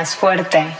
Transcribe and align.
más 0.00 0.16
fuerte. 0.16 0.79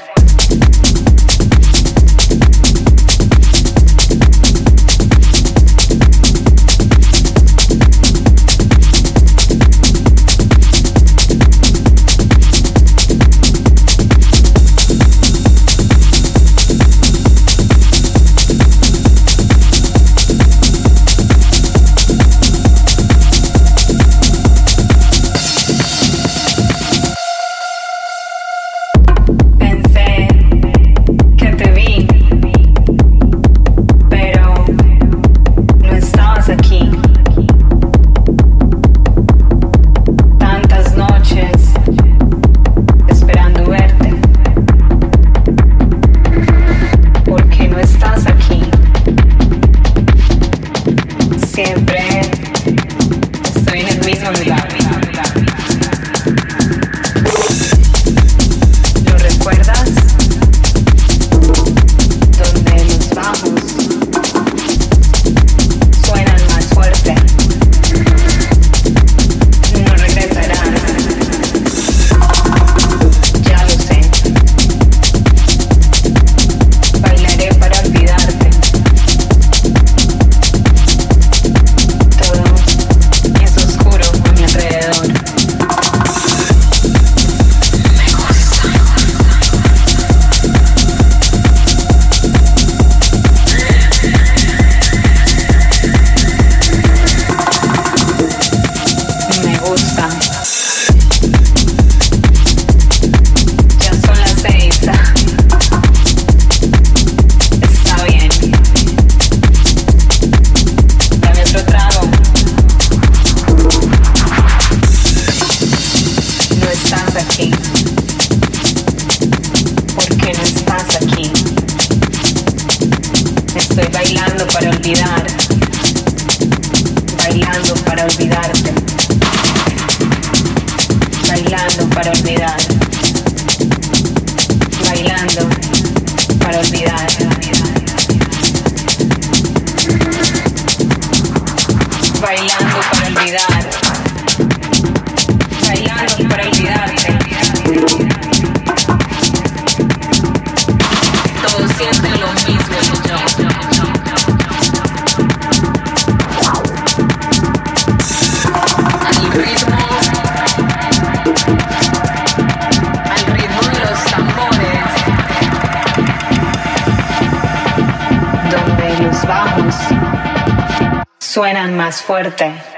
Fuerte. 172.11 172.70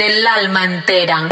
El 0.00 0.26
alma 0.26 0.64
entera. 0.64 1.28